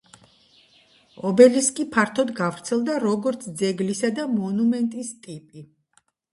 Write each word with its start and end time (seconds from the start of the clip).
ობელისკი 1.31 1.85
ფართოდ 1.97 2.33
გავრცელდა 2.41 2.97
როგორც 3.05 3.47
ძეგლისა 3.63 4.13
და 4.19 4.29
მონუმენტის 4.41 5.15
ტიპი. 5.29 5.67